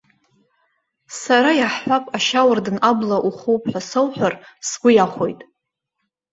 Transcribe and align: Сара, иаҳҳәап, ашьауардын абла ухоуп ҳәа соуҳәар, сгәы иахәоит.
Сара, 1.21 1.51
иаҳҳәап, 1.59 2.05
ашьауардын 2.17 2.77
абла 2.89 3.17
ухоуп 3.27 3.63
ҳәа 3.71 3.81
соуҳәар, 3.89 4.33
сгәы 4.67 4.89
иахәоит. 4.93 5.39